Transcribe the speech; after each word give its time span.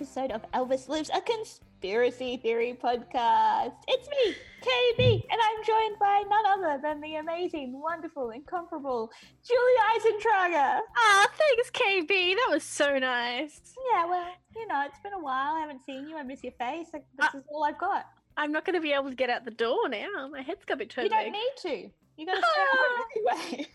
episode 0.00 0.30
of 0.32 0.50
Elvis 0.52 0.88
Lives, 0.88 1.10
a 1.14 1.20
conspiracy 1.20 2.38
theory 2.38 2.78
podcast. 2.82 3.74
It's 3.86 4.08
me, 4.08 4.34
KB, 4.60 5.22
and 5.30 5.40
I'm 5.42 5.64
joined 5.64 5.98
by 5.98 6.22
none 6.28 6.46
other 6.46 6.80
than 6.82 7.00
the 7.00 7.16
amazing, 7.16 7.80
wonderful, 7.80 8.30
incomparable 8.30 9.10
Julie 9.46 9.80
Eisentrager. 9.94 10.78
Ah, 10.96 11.26
thanks, 11.36 11.70
KB. 11.70 12.08
That 12.36 12.48
was 12.50 12.62
so 12.62 12.98
nice. 12.98 13.60
Yeah, 13.92 14.06
well, 14.06 14.26
you 14.56 14.66
know, 14.66 14.82
it's 14.86 14.98
been 15.02 15.12
a 15.14 15.18
while. 15.18 15.54
I 15.54 15.60
haven't 15.60 15.80
seen 15.86 16.08
you. 16.08 16.16
I 16.16 16.22
miss 16.22 16.42
your 16.44 16.52
face. 16.52 16.88
Like, 16.92 17.04
this 17.18 17.28
Uh, 17.34 17.38
is 17.38 17.44
all 17.50 17.64
I've 17.64 17.78
got. 17.78 18.06
I'm 18.36 18.52
not 18.52 18.64
going 18.64 18.74
to 18.74 18.80
be 18.80 18.92
able 18.92 19.10
to 19.10 19.16
get 19.16 19.30
out 19.30 19.44
the 19.44 19.50
door 19.50 19.88
now. 19.88 20.28
My 20.30 20.42
head's 20.42 20.64
got 20.64 20.78
be 20.78 20.86
too 20.86 21.02
You 21.02 21.08
don't 21.08 21.32
need 21.32 21.52
to. 21.62 21.90
You 22.16 22.26
got 22.26 22.34
to 22.34 22.42
stay 22.46 22.64
home 22.72 23.04
anyway. 23.56 23.66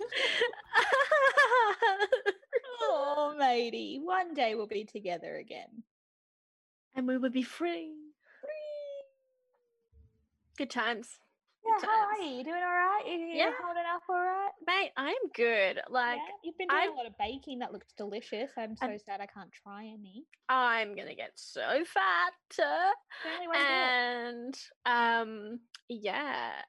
oh, 2.81 3.35
matey. 3.37 3.99
One 4.03 4.33
day 4.33 4.55
we'll 4.55 4.67
be 4.67 4.85
together 4.85 5.37
again. 5.37 5.83
and 6.95 7.07
we 7.07 7.17
will 7.17 7.29
be 7.31 7.43
free. 7.43 7.91
Good 10.57 10.69
times. 10.69 11.19
Yeah, 11.65 11.77
Good 11.79 11.89
how 11.89 12.05
are 12.07 12.17
you? 12.21 12.37
You 12.37 12.43
doing 12.43 12.61
all 12.63 12.69
right? 12.69 13.01
You, 13.07 13.13
you 13.13 13.35
Yeah. 13.37 13.51
holding 13.61 13.83
up 13.93 14.03
all 14.07 14.15
right? 14.23 14.51
Mate, 14.67 14.91
I'm 14.97 15.15
good. 15.33 15.81
Like, 15.89 16.17
yeah? 16.17 16.33
You've 16.43 16.57
been 16.57 16.67
doing 16.67 16.79
I've- 16.81 16.91
a 16.91 16.95
lot 16.95 17.07
of 17.07 17.17
baking. 17.17 17.59
That 17.59 17.73
looks 17.73 17.91
delicious. 17.97 18.51
I'm 18.55 18.75
so 18.77 18.85
I'm- 18.85 18.99
sad 18.99 19.19
I 19.19 19.25
can't 19.25 19.51
try 19.51 19.85
any. 19.85 20.25
I'm 20.47 20.95
going 20.95 21.07
to 21.07 21.15
get 21.15 21.31
so 21.35 21.83
fat. 21.85 22.33
The 22.55 22.63
only 23.33 23.47
way 23.47 23.53
to 23.57 23.59
do 23.59 23.65
it. 23.65 23.67
And, 23.67 24.59
um, 24.85 25.59
yeah. 25.89 26.61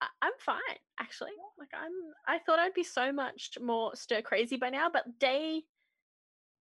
I- 0.00 0.08
I'm 0.22 0.32
fine, 0.38 0.60
actually. 1.00 1.32
Like 1.58 1.70
I'm 1.74 1.92
I 2.26 2.38
thought 2.38 2.58
I'd 2.58 2.74
be 2.74 2.82
so 2.84 3.12
much 3.12 3.56
more 3.60 3.94
stir 3.96 4.22
crazy 4.22 4.56
by 4.56 4.68
now, 4.70 4.88
but 4.90 5.18
day 5.18 5.62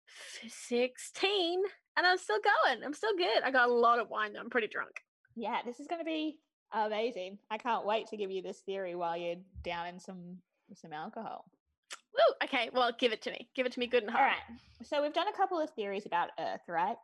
f- 0.09 0.51
16 0.51 1.63
and 1.97 2.07
I'm 2.07 2.17
still 2.19 2.39
going. 2.41 2.83
I'm 2.85 2.95
still 2.95 3.15
good. 3.17 3.43
I 3.45 3.51
got 3.51 3.69
a 3.69 3.73
lot 3.73 3.99
of 3.99 4.09
wine. 4.11 4.33
though. 4.33 4.41
I'm 4.41 4.49
pretty 4.51 4.69
drunk. 4.69 5.03
Yeah, 5.35 5.61
this 5.67 5.81
is 5.81 5.87
going 5.87 5.99
to 6.01 6.05
be 6.05 6.39
amazing. 6.73 7.39
I 7.51 7.59
can't 7.59 7.85
wait 7.87 8.07
to 8.09 8.17
give 8.17 8.31
you 8.31 8.43
this 8.43 8.61
theory 8.61 8.95
while 8.95 9.17
you're 9.17 9.37
down 9.63 9.87
in 9.89 9.99
some 10.01 10.39
some 10.75 10.93
alcohol. 10.93 11.45
Woo! 12.15 12.35
Okay, 12.45 12.71
well, 12.73 12.91
give 12.99 13.13
it 13.13 13.23
to 13.23 13.31
me. 13.31 13.49
Give 13.55 13.67
it 13.67 13.73
to 13.73 13.79
me 13.81 13.87
good 13.87 14.03
and 14.03 14.11
All 14.11 14.17
hard. 14.17 14.33
right. 14.33 14.59
So 14.87 15.03
we've 15.03 15.13
done 15.13 15.29
a 15.29 15.37
couple 15.37 15.59
of 15.61 15.71
theories 15.71 16.07
about 16.07 16.31
Earth, 16.39 16.63
right? 16.69 16.97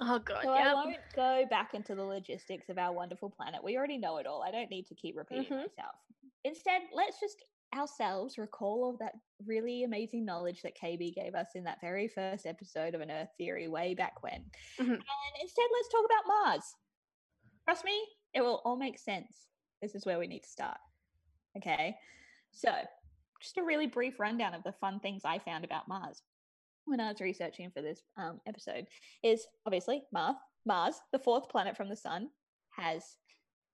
Oh 0.00 0.18
god, 0.18 0.42
So 0.42 0.50
I 0.50 0.72
won't 0.72 0.96
go 1.14 1.44
back 1.50 1.74
into 1.74 1.94
the 1.94 2.02
logistics 2.04 2.68
of 2.70 2.78
our 2.78 2.92
wonderful 2.92 3.28
planet. 3.30 3.62
We 3.62 3.76
already 3.76 3.98
know 3.98 4.16
it 4.16 4.26
all. 4.26 4.42
I 4.42 4.50
don't 4.50 4.70
need 4.70 4.86
to 4.86 4.94
keep 4.94 5.16
repeating 5.16 5.44
Mhm. 5.52 5.56
myself. 5.58 5.96
Instead, 6.44 6.82
let's 6.94 7.20
just 7.20 7.44
ourselves 7.74 8.38
recall 8.38 8.82
all 8.84 8.96
that 8.98 9.12
really 9.44 9.84
amazing 9.84 10.24
knowledge 10.24 10.62
that 10.62 10.74
KB 10.76 11.12
gave 11.14 11.34
us 11.34 11.48
in 11.54 11.64
that 11.64 11.80
very 11.80 12.08
first 12.08 12.46
episode 12.46 12.94
of 12.94 13.00
an 13.00 13.10
Earth 13.10 13.28
theory 13.36 13.68
way 13.68 13.94
back 13.94 14.22
when. 14.22 14.50
Mhm. 14.78 14.88
And 14.94 15.36
instead, 15.42 15.66
let's 15.72 15.88
talk 15.88 16.04
about 16.06 16.26
Mars. 16.26 16.76
Trust 17.64 17.84
me, 17.84 17.98
it 18.34 18.40
will 18.40 18.62
all 18.64 18.76
make 18.76 18.98
sense. 18.98 19.46
This 19.82 19.94
is 19.94 20.06
where 20.06 20.18
we 20.18 20.26
need 20.26 20.42
to 20.42 20.48
start. 20.48 20.78
Okay. 21.56 21.96
So, 22.52 22.70
just 23.40 23.58
a 23.58 23.62
really 23.62 23.86
brief 23.86 24.20
rundown 24.20 24.54
of 24.54 24.62
the 24.62 24.72
fun 24.72 25.00
things 25.00 25.22
I 25.24 25.38
found 25.38 25.64
about 25.64 25.88
Mars 25.88 26.22
when 26.84 27.00
I 27.00 27.08
was 27.08 27.20
researching 27.20 27.70
for 27.70 27.82
this 27.82 28.02
um, 28.16 28.40
episode 28.46 28.86
is 29.22 29.46
obviously 29.66 30.02
Mars. 30.12 30.36
Mars, 30.66 30.96
the 31.12 31.18
fourth 31.18 31.48
planet 31.48 31.76
from 31.76 31.88
the 31.88 31.96
sun, 31.96 32.28
has 32.70 33.16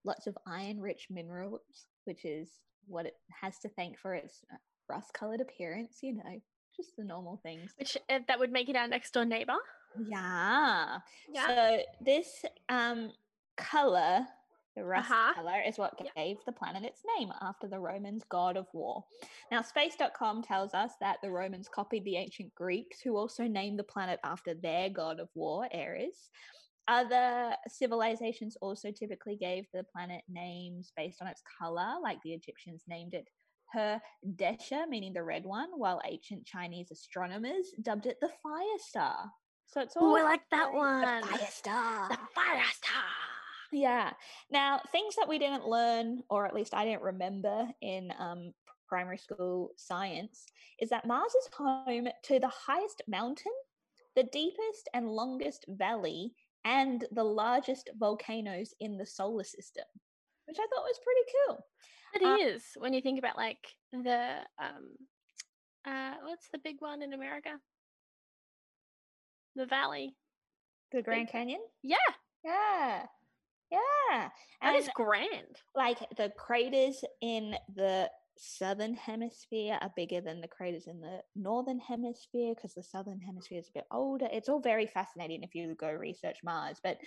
lots 0.05 0.27
of 0.27 0.39
iron-rich 0.47 1.09
minerals, 1.11 1.61
which 2.05 2.25
is 2.25 2.51
what 2.87 3.07
it 3.07 3.15
has 3.43 3.59
to 3.59 3.69
thank 3.71 3.99
for 3.99 4.15
its 4.15 4.45
uh, 4.53 4.57
rust-colored 4.89 5.41
appearance. 5.41 5.99
You 6.03 6.15
know, 6.15 6.41
just 6.77 6.97
the 6.97 7.05
normal 7.05 7.41
things. 7.43 7.73
Which 7.79 7.97
uh, 8.09 8.21
that 8.29 8.39
would 8.39 8.53
make 8.53 8.69
it 8.69 8.77
our 8.77 8.87
next 8.87 9.13
door 9.13 9.25
neighbor. 9.25 9.57
Yeah. 10.09 10.99
Yeah. 11.33 11.47
So 11.47 11.79
this 12.05 12.45
um 12.69 13.13
color, 13.57 14.27
the 14.75 14.85
rust 14.85 15.11
Uh-huh. 15.11 15.35
color, 15.35 15.61
is 15.61 15.79
what 15.79 15.95
Yep. 16.03 16.15
gave 16.15 16.45
the 16.45 16.53
planet 16.53 16.85
its 16.85 17.03
name 17.17 17.33
after 17.41 17.67
the 17.69 17.81
Romans' 17.81 18.25
god 18.25 18.57
of 18.57 18.67
war. 18.75 19.05
Now, 19.51 19.63
space.com 19.63 20.43
tells 20.43 20.75
us 20.75 20.93
that 21.01 21.21
the 21.23 21.31
Romans 21.31 21.69
copied 21.69 22.05
the 22.05 22.17
ancient 22.17 22.55
Greeks, 22.55 23.01
who 23.01 23.17
also 23.17 23.45
named 23.47 23.79
the 23.79 23.85
planet 23.85 24.21
after 24.25 24.55
their 24.55 24.91
god 24.91 25.21
of 25.21 25.29
war, 25.35 25.69
Ares. 25.75 26.31
Other 26.89 27.57
civilizations 27.69 28.57
also 28.61 28.93
typically 28.93 29.37
gave 29.37 29.67
the 29.73 29.85
planet 29.85 30.23
names 30.29 30.93
based 30.97 31.21
on 31.21 31.29
its 31.29 31.43
color, 31.59 31.99
like 32.01 32.23
the 32.23 32.33
Egyptians 32.35 32.85
named 32.87 33.15
it 33.15 33.29
Her 33.73 34.01
Desha, 34.25 34.87
meaning 34.89 35.13
the 35.13 35.25
red 35.25 35.45
one, 35.45 35.71
while 35.79 36.01
ancient 36.05 36.47
Chinese 36.47 36.93
astronomers 36.93 37.73
dubbed 37.83 38.07
it 38.07 38.19
the 38.21 38.29
fire 38.29 38.79
star. 38.79 39.33
So 39.67 39.81
it's 39.81 39.97
all 39.97 40.15
Oh, 40.15 40.17
I 40.17 40.23
like 40.23 40.49
that 40.51 40.73
one. 40.73 41.01
The 41.01 41.27
fire 41.27 41.49
star. 41.51 42.09
The 42.09 42.19
fire 42.33 42.65
star. 42.73 43.26
Yeah. 43.73 44.13
Now, 44.51 44.81
things 44.93 45.17
that 45.17 45.29
we 45.29 45.39
didn't 45.39 45.67
learn, 45.67 46.23
or 46.31 46.47
at 46.47 46.55
least 46.55 46.75
I 46.75 46.85
didn't 46.85 47.03
remember 47.03 47.69
in 47.81 48.13
um, 48.17 48.55
primary 48.89 49.19
school 49.19 49.73
science, 49.77 50.47
is 50.79 50.89
that 50.91 51.07
Mars 51.07 51.35
is 51.35 51.49
home 51.53 52.09
to 52.25 52.39
the 52.39 52.49
highest 52.49 53.03
mountain, 53.09 53.53
the 54.15 54.25
deepest 54.25 54.89
and 54.95 55.09
longest 55.09 55.65
valley, 55.69 56.35
and 56.65 57.07
the 57.13 57.25
largest 57.25 57.91
volcanoes 57.97 58.75
in 58.81 58.97
the 58.99 59.07
solar 59.07 59.45
system, 59.45 59.85
which 60.47 60.59
I 60.59 60.67
thought 60.67 60.85
was 60.85 61.01
pretty 61.05 61.31
cool. 61.47 61.67
It 62.15 62.23
is 62.23 62.73
Uh, 62.77 62.81
when 62.81 62.93
you 62.95 63.01
think 63.03 63.19
about 63.19 63.37
like 63.37 63.77
the 63.93 64.47
um 64.59 64.97
uh 65.85 66.17
what's 66.23 66.49
the 66.51 66.59
big 66.59 66.81
one 66.81 67.03
in 67.03 67.13
America? 67.13 67.61
The 69.57 69.67
valley. 69.67 70.17
The 70.91 71.01
Grand 71.03 71.29
Canyon? 71.29 71.65
Yeah, 71.83 71.97
Yeah. 72.43 73.09
Yeah. 73.71 74.29
that 74.63 74.75
is 74.77 74.87
And 74.87 74.95
grand. 74.95 75.57
like 75.75 75.99
the 76.17 76.33
craters 76.37 77.05
in 77.21 77.57
the 77.75 78.11
southern 78.39 78.95
hemisphere 78.95 79.79
are 79.81 79.91
bigger 79.97 80.21
than 80.21 80.41
the 80.41 80.49
craters 80.49 80.87
in 80.87 81.01
the 81.01 81.21
northern 81.35 81.79
hemisphere 81.79 82.55
because 82.55 82.75
the 82.75 82.83
southern 82.83 83.21
hemisphere 83.21 83.59
is 83.59 83.69
a 83.69 83.79
bit 83.79 83.87
older. 83.91 84.29
It's 84.31 84.49
all 84.49 84.61
very 84.61 84.87
fascinating 84.87 85.43
if 85.43 85.55
you 85.55 85.75
go 85.75 85.91
research 85.91 86.39
Mars, 86.45 86.79
but 86.83 86.99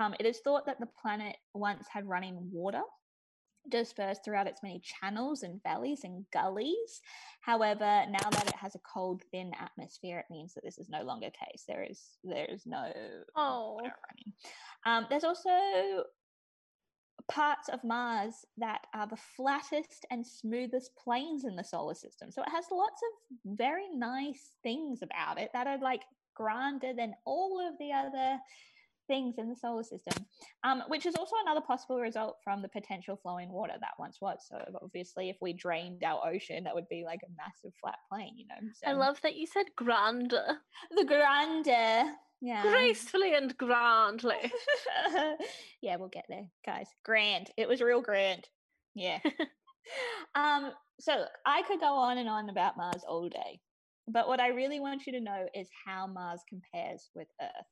um, 0.00 0.14
it 0.20 0.26
is 0.26 0.38
thought 0.40 0.66
that 0.66 0.78
the 0.78 0.88
planet 1.02 1.36
once 1.54 1.86
had 1.92 2.06
running 2.06 2.36
water 2.52 2.82
dispersed 3.68 4.24
throughout 4.24 4.46
its 4.46 4.62
many 4.62 4.80
channels 4.80 5.42
and 5.42 5.62
valleys 5.62 6.04
and 6.04 6.24
gullies. 6.32 7.00
However, 7.40 8.04
now 8.08 8.30
that 8.30 8.48
it 8.48 8.56
has 8.56 8.74
a 8.74 8.80
cold, 8.80 9.22
thin 9.30 9.52
atmosphere, 9.60 10.18
it 10.18 10.30
means 10.30 10.54
that 10.54 10.64
this 10.64 10.78
is 10.78 10.88
no 10.88 11.02
longer 11.02 11.26
the 11.26 11.46
case. 11.46 11.64
There 11.66 11.82
is 11.82 12.18
there 12.24 12.46
is 12.46 12.66
no 12.66 12.92
Oh. 13.36 13.74
water 13.74 13.94
running. 14.08 14.32
Um, 14.86 15.06
there's 15.10 15.24
also 15.24 16.04
parts 17.28 17.68
of 17.68 17.84
Mars 17.84 18.34
that 18.56 18.86
are 18.94 19.06
the 19.06 19.16
flattest 19.16 20.04
and 20.10 20.26
smoothest 20.26 20.96
plains 20.96 21.44
in 21.44 21.54
the 21.54 21.62
solar 21.62 21.94
system. 21.94 22.30
So 22.30 22.42
it 22.42 22.48
has 22.48 22.64
lots 22.72 23.00
of 23.02 23.56
very 23.56 23.88
nice 23.94 24.56
things 24.62 25.02
about 25.02 25.38
it 25.38 25.50
that 25.52 25.66
are 25.66 25.78
like 25.78 26.02
grander 26.34 26.92
than 26.94 27.14
all 27.24 27.60
of 27.60 27.78
the 27.78 27.92
other 27.92 28.38
things 29.10 29.34
in 29.38 29.48
the 29.48 29.56
solar 29.56 29.82
system, 29.82 30.24
um, 30.62 30.84
which 30.86 31.04
is 31.04 31.16
also 31.16 31.34
another 31.42 31.60
possible 31.60 31.98
result 31.98 32.36
from 32.44 32.62
the 32.62 32.68
potential 32.68 33.18
flowing 33.20 33.50
water 33.50 33.74
that 33.80 33.98
once 33.98 34.18
was. 34.20 34.38
So 34.48 34.56
obviously, 34.80 35.28
if 35.28 35.36
we 35.40 35.52
drained 35.52 36.04
our 36.04 36.20
ocean, 36.24 36.62
that 36.64 36.74
would 36.74 36.88
be 36.88 37.02
like 37.04 37.20
a 37.24 37.32
massive 37.36 37.76
flat 37.80 37.98
plain, 38.08 38.34
you 38.36 38.46
know. 38.46 38.70
I 38.86 38.92
love 38.92 39.20
that 39.22 39.34
you 39.34 39.46
said 39.46 39.66
grander. 39.76 40.58
the 40.96 41.04
grander, 41.04 42.12
yeah, 42.40 42.62
Gracefully 42.62 43.34
and 43.34 43.56
grandly. 43.58 44.52
yeah, 45.82 45.96
we'll 45.96 46.08
get 46.08 46.24
there, 46.28 46.46
guys. 46.64 46.86
Grand. 47.04 47.50
It 47.58 47.68
was 47.68 47.82
real 47.82 48.00
grand. 48.00 48.48
Yeah. 48.94 49.18
um, 50.34 50.72
so 51.00 51.16
look, 51.16 51.28
I 51.44 51.62
could 51.62 51.80
go 51.80 51.94
on 51.94 52.18
and 52.18 52.28
on 52.28 52.48
about 52.48 52.76
Mars 52.78 53.02
all 53.06 53.28
day. 53.28 53.60
But 54.08 54.26
what 54.26 54.40
I 54.40 54.48
really 54.48 54.80
want 54.80 55.06
you 55.06 55.12
to 55.12 55.20
know 55.20 55.46
is 55.54 55.68
how 55.86 56.06
Mars 56.06 56.40
compares 56.48 57.10
with 57.14 57.28
Earth. 57.40 57.66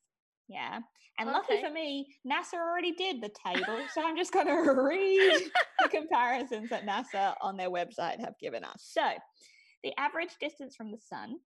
Yeah. 0.49 0.81
And 1.19 1.31
lucky 1.31 1.61
for 1.61 1.71
me, 1.71 2.07
NASA 2.27 2.55
already 2.55 2.93
did 2.93 3.21
the 3.21 3.31
table. 3.45 3.81
so 3.93 4.07
I'm 4.07 4.17
just 4.17 4.33
going 4.33 4.47
to 4.65 4.73
read 4.73 5.43
the 5.81 5.89
comparisons 5.91 6.71
that 6.71 6.87
NASA 6.87 7.35
on 7.41 7.57
their 7.57 7.71
website 7.71 8.21
have 8.21 8.39
given 8.41 8.65
us. 8.65 8.89
So 8.93 9.03
the 9.83 9.93
average 9.99 10.37
distance 10.41 10.77
from 10.77 10.91
the 10.91 10.99
sun 10.99 11.39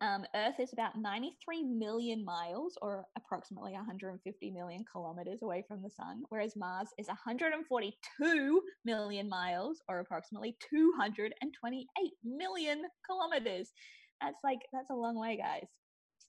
um, 0.00 0.24
Earth 0.34 0.60
is 0.60 0.72
about 0.72 0.96
93 0.96 1.64
million 1.64 2.24
miles, 2.24 2.76
or 2.82 3.04
approximately 3.16 3.72
150 3.72 4.50
million 4.50 4.84
kilometers 4.90 5.42
away 5.42 5.64
from 5.66 5.82
the 5.82 5.90
sun, 5.90 6.22
whereas 6.28 6.54
Mars 6.56 6.88
is 6.98 7.08
142 7.08 8.62
million 8.84 9.28
miles, 9.28 9.82
or 9.88 10.00
approximately 10.00 10.56
228 10.68 12.12
million 12.24 12.82
kilometers. 13.08 13.72
That's 14.20 14.38
like 14.44 14.60
that's 14.72 14.90
a 14.90 14.94
long 14.94 15.18
way, 15.18 15.36
guys. 15.36 15.66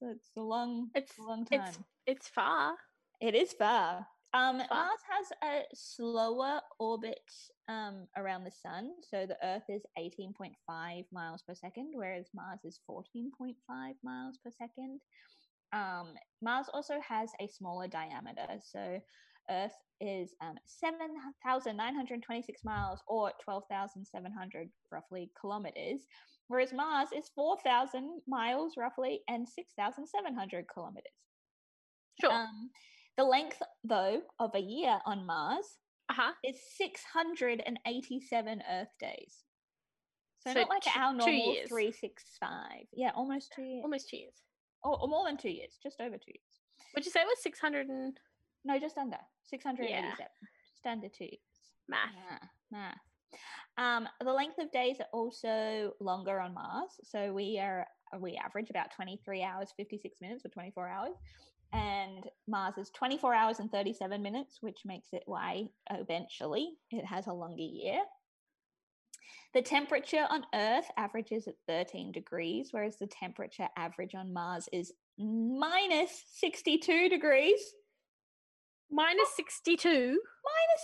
It's 0.01 0.29
a 0.37 0.41
long, 0.41 0.89
It's 0.95 1.17
a 1.17 1.23
long 1.23 1.45
time. 1.45 1.61
it's 1.61 1.79
it's 2.07 2.27
far. 2.27 2.73
It 3.19 3.35
is 3.35 3.53
far. 3.53 4.07
Um, 4.33 4.59
Far. 4.69 4.85
Mars 4.85 4.99
has 5.09 5.31
a 5.43 5.63
slower 5.75 6.61
orbit 6.79 7.19
um, 7.67 8.07
around 8.17 8.45
the 8.45 8.51
sun. 8.51 8.91
So 9.09 9.25
the 9.25 9.37
Earth 9.45 9.65
is 9.69 9.83
18.5 9.99 11.05
miles 11.11 11.43
per 11.45 11.53
second, 11.53 11.91
whereas 11.93 12.29
Mars 12.33 12.61
is 12.63 12.79
14.5 12.89 13.53
miles 14.03 14.37
per 14.43 14.49
second. 14.57 15.01
Um, 15.73 16.15
Mars 16.41 16.67
also 16.73 16.95
has 17.07 17.29
a 17.41 17.47
smaller 17.47 17.87
diameter. 17.87 18.47
So 18.63 18.99
Earth 19.49 19.75
is 19.99 20.33
um, 20.41 20.55
7,926 20.65 22.63
miles 22.63 23.01
or 23.07 23.31
12,700 23.43 24.69
roughly 24.91 25.29
kilometers, 25.39 26.05
whereas 26.51 26.73
Mars 26.73 27.09
is 27.15 27.29
4,000 27.33 28.21
miles 28.27 28.73
roughly 28.77 29.21
and 29.27 29.47
6,700 29.47 30.65
kilometers. 30.71 31.11
Sure. 32.19 32.31
Um, 32.31 32.69
the 33.17 33.23
length, 33.23 33.61
though, 33.83 34.21
of 34.39 34.51
a 34.53 34.59
year 34.59 34.99
on 35.05 35.25
Mars 35.25 35.65
uh 36.09 36.13
huh. 36.15 36.31
is 36.43 36.57
687 36.77 38.61
Earth 38.69 38.87
days. 38.99 39.35
So, 40.45 40.53
So 40.53 40.59
not 40.59 40.69
like 40.69 40.81
two- 40.83 40.99
our 40.99 41.13
normal 41.13 41.55
365. 41.67 42.87
Yeah, 42.93 43.11
almost 43.15 43.53
two 43.55 43.61
years. 43.63 43.83
Almost 43.83 44.09
two 44.09 44.17
years. 44.17 44.33
Or, 44.83 44.99
or 45.01 45.07
more 45.07 45.25
than 45.25 45.37
two 45.37 45.49
years, 45.51 45.77
just 45.81 46.01
over 46.01 46.17
two 46.17 46.31
years. 46.33 46.51
Would 46.95 47.05
you 47.05 47.11
say 47.11 47.21
it 47.21 47.27
was 47.27 47.41
600 47.43 47.87
and 47.87 48.17
No, 48.65 48.77
just 48.79 48.97
under. 48.97 49.17
687. 49.43 50.17
Just 50.17 50.85
under 50.85 51.07
two 51.09 51.25
years. 51.25 51.39
math? 51.87 52.13
Math. 52.29 52.49
math. 52.71 52.97
Um, 53.77 54.07
the 54.23 54.33
length 54.33 54.57
of 54.59 54.71
days 54.71 54.97
are 54.99 55.07
also 55.13 55.93
longer 55.99 56.39
on 56.39 56.53
Mars. 56.53 56.91
So 57.03 57.33
we 57.33 57.59
are 57.59 57.87
we 58.19 58.39
average 58.43 58.69
about 58.69 58.93
23 58.93 59.41
hours 59.41 59.73
56 59.77 60.19
minutes 60.21 60.45
or 60.45 60.49
24 60.49 60.87
hours. 60.87 61.15
And 61.73 62.25
Mars 62.47 62.77
is 62.77 62.89
24 62.89 63.33
hours 63.33 63.59
and 63.59 63.71
37 63.71 64.21
minutes, 64.21 64.57
which 64.59 64.79
makes 64.85 65.09
it 65.13 65.23
why 65.25 65.67
eventually 65.89 66.73
it 66.91 67.05
has 67.05 67.27
a 67.27 67.33
longer 67.33 67.61
year. 67.61 67.99
The 69.53 69.61
temperature 69.61 70.25
on 70.29 70.45
Earth 70.53 70.89
averages 70.97 71.47
at 71.47 71.55
13 71.67 72.11
degrees, 72.11 72.69
whereas 72.71 72.97
the 72.97 73.07
temperature 73.07 73.67
average 73.77 74.15
on 74.15 74.33
Mars 74.33 74.67
is 74.71 74.93
minus 75.17 76.23
62 76.35 77.09
degrees. 77.09 77.61
Minus 78.89 79.35
62. 79.35 80.19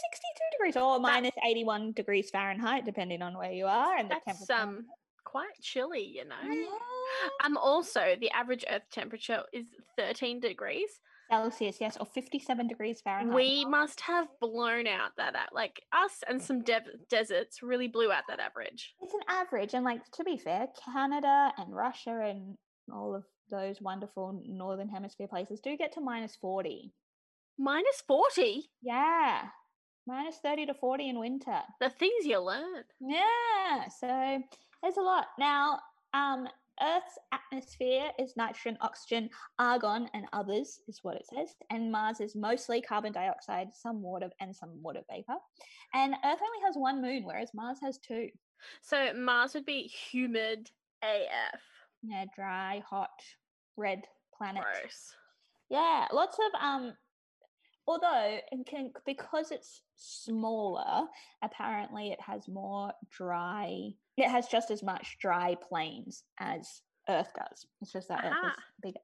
Minus 0.01 0.19
62 0.19 0.57
degrees 0.57 0.77
or 0.77 0.99
minus 0.99 1.33
81 1.45 1.91
degrees 1.93 2.29
Fahrenheit, 2.29 2.85
depending 2.85 3.21
on 3.21 3.37
where 3.37 3.51
you 3.51 3.65
are 3.65 3.95
and 3.97 4.09
the 4.09 4.15
That's 4.25 4.47
temperature. 4.47 4.61
um 4.77 4.85
quite 5.25 5.59
chilly, 5.61 6.03
you 6.03 6.25
know. 6.25 6.35
Yeah. 6.49 7.45
Um 7.45 7.57
also 7.57 8.15
the 8.19 8.31
average 8.31 8.63
earth 8.69 8.83
temperature 8.91 9.43
is 9.53 9.65
13 9.97 10.39
degrees. 10.39 10.89
Celsius, 11.29 11.81
yes, 11.81 11.97
or 11.99 12.05
57 12.05 12.67
degrees 12.69 13.01
Fahrenheit. 13.01 13.35
We 13.35 13.65
must 13.65 13.99
have 14.01 14.27
blown 14.39 14.87
out 14.87 15.11
that 15.17 15.35
like 15.53 15.81
us 15.91 16.23
and 16.25 16.41
some 16.41 16.61
dev- 16.63 16.87
deserts 17.09 17.61
really 17.61 17.89
blew 17.89 18.09
out 18.13 18.23
that 18.29 18.39
average. 18.39 18.93
It's 19.01 19.13
an 19.13 19.19
average, 19.27 19.73
and 19.73 19.83
like 19.83 20.09
to 20.13 20.23
be 20.23 20.37
fair, 20.37 20.67
Canada 20.85 21.51
and 21.57 21.75
Russia 21.75 22.21
and 22.23 22.55
all 22.93 23.13
of 23.13 23.25
those 23.51 23.81
wonderful 23.81 24.41
northern 24.47 24.87
hemisphere 24.87 25.27
places 25.27 25.59
do 25.59 25.75
get 25.75 25.91
to 25.93 26.01
minus 26.01 26.37
40. 26.37 26.93
Minus 27.59 28.01
40. 28.07 28.63
Yeah, 28.81 29.41
minus 30.07 30.37
30 30.37 30.67
to 30.67 30.73
40 30.73 31.09
in 31.09 31.19
winter. 31.19 31.59
The 31.79 31.89
things 31.89 32.25
you 32.25 32.39
learn. 32.39 32.83
Yeah, 32.99 33.87
so 33.99 34.41
there's 34.81 34.97
a 34.97 35.01
lot. 35.01 35.27
Now, 35.37 35.79
um, 36.13 36.47
Earth's 36.81 37.17
atmosphere 37.31 38.11
is 38.19 38.37
nitrogen, 38.37 38.77
oxygen, 38.81 39.29
argon, 39.57 40.09
and 40.13 40.25
others, 40.33 40.79
is 40.87 40.99
what 41.03 41.15
it 41.15 41.25
says. 41.25 41.55
And 41.69 41.91
Mars 41.91 42.19
is 42.19 42.35
mostly 42.35 42.81
carbon 42.81 43.11
dioxide, 43.11 43.69
some 43.73 44.01
water, 44.01 44.29
and 44.39 44.55
some 44.55 44.81
water 44.81 45.01
vapor. 45.09 45.35
And 45.93 46.13
Earth 46.13 46.39
only 46.41 46.65
has 46.65 46.75
one 46.75 47.01
moon, 47.01 47.23
whereas 47.23 47.51
Mars 47.53 47.79
has 47.81 47.97
two. 47.97 48.29
So 48.81 49.13
Mars 49.13 49.53
would 49.53 49.65
be 49.65 49.83
humid 49.83 50.69
AF. 51.03 51.61
Yeah, 52.03 52.25
dry, 52.35 52.83
hot, 52.87 53.21
red 53.75 54.03
planet. 54.37 54.63
Gross. 54.63 55.15
Yeah, 55.69 56.07
lots 56.13 56.37
of 56.37 56.61
um. 56.61 56.93
Although 57.87 58.39
it 58.51 58.67
can 58.67 58.91
because 59.05 59.51
it's 59.51 59.81
smaller, 59.95 61.05
apparently 61.41 62.09
it 62.09 62.19
has 62.19 62.47
more 62.47 62.91
dry. 63.09 63.89
It 64.17 64.29
has 64.29 64.47
just 64.47 64.71
as 64.71 64.83
much 64.83 65.17
dry 65.19 65.55
plains 65.55 66.23
as 66.39 66.81
Earth 67.09 67.31
does. 67.33 67.65
It's 67.81 67.93
just 67.93 68.09
that 68.09 68.25
Earth 68.25 68.31
is 68.31 68.37
ah. 68.43 68.55
bigger. 68.83 68.99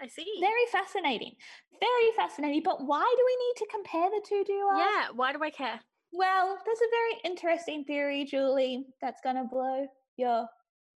I 0.00 0.06
see. 0.08 0.26
Very 0.40 0.66
fascinating. 0.70 1.32
Very 1.80 2.12
fascinating. 2.16 2.62
But 2.64 2.86
why 2.86 3.14
do 3.16 3.24
we 3.24 3.46
need 3.46 3.56
to 3.56 3.66
compare 3.70 4.10
the 4.10 4.24
two? 4.28 4.44
Do 4.46 4.52
you 4.52 4.70
ask? 4.72 4.78
yeah, 4.78 5.06
why 5.14 5.32
do 5.32 5.42
I 5.42 5.50
care? 5.50 5.80
Well, 6.12 6.58
there's 6.64 6.78
a 6.78 6.90
very 6.90 7.32
interesting 7.32 7.84
theory, 7.84 8.24
Julie, 8.24 8.86
that's 9.00 9.20
gonna 9.22 9.44
blow 9.44 9.86
your 10.16 10.46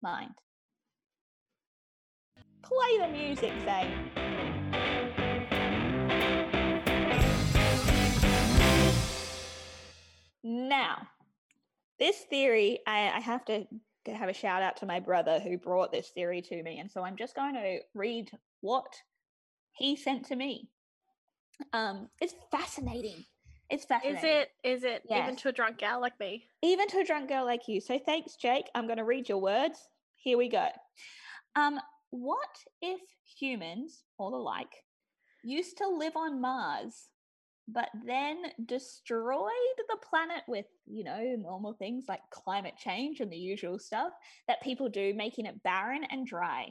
mind. 0.01 0.33
Play 2.61 2.97
the 2.99 3.07
music, 3.07 3.53
Zane. 3.65 4.50
Now, 10.43 11.07
this 11.99 12.17
theory, 12.29 12.79
I, 12.87 13.11
I 13.15 13.19
have 13.19 13.45
to 13.45 13.65
have 14.07 14.29
a 14.29 14.33
shout 14.33 14.63
out 14.63 14.77
to 14.77 14.85
my 14.85 14.99
brother 14.99 15.39
who 15.39 15.57
brought 15.57 15.91
this 15.91 16.09
theory 16.09 16.41
to 16.41 16.63
me. 16.63 16.79
And 16.79 16.91
so 16.91 17.03
I'm 17.03 17.15
just 17.15 17.35
going 17.35 17.53
to 17.53 17.79
read 17.93 18.31
what 18.61 18.93
he 19.73 19.95
sent 19.95 20.25
to 20.27 20.35
me. 20.35 20.69
Um, 21.73 22.09
it's 22.19 22.33
fascinating. 22.51 23.23
It's 23.69 23.85
fascinating. 23.85 24.17
Is 24.17 24.23
it 24.23 24.49
is 24.63 24.83
it 24.83 25.03
even 25.09 25.35
to 25.37 25.49
a 25.49 25.51
drunk 25.51 25.77
gal 25.77 26.01
like 26.01 26.19
me? 26.19 26.45
even 26.61 26.87
to 26.89 26.99
a 26.99 27.05
drunk 27.05 27.29
girl 27.29 27.45
like 27.45 27.67
you. 27.67 27.79
So 27.79 27.99
thanks, 27.99 28.35
Jake. 28.35 28.65
I'm 28.75 28.85
going 28.85 28.97
to 28.97 29.05
read 29.05 29.29
your 29.29 29.37
words. 29.37 29.87
Here 30.15 30.37
we 30.37 30.49
go. 30.49 30.67
Um, 31.55 31.79
what 32.09 32.49
if 32.81 32.99
humans 33.39 34.03
or 34.17 34.31
the 34.31 34.37
like 34.37 34.83
used 35.43 35.77
to 35.77 35.87
live 35.87 36.15
on 36.15 36.41
Mars, 36.41 37.09
but 37.73 37.89
then 38.05 38.37
destroyed 38.65 39.49
the 39.89 39.97
planet 40.09 40.43
with, 40.47 40.65
you 40.85 41.03
know, 41.03 41.35
normal 41.37 41.73
things 41.73 42.05
like 42.07 42.21
climate 42.29 42.75
change 42.77 43.19
and 43.19 43.31
the 43.31 43.37
usual 43.37 43.79
stuff 43.79 44.11
that 44.47 44.61
people 44.61 44.89
do, 44.89 45.13
making 45.13 45.45
it 45.45 45.61
barren 45.63 46.03
and 46.09 46.25
dry, 46.27 46.67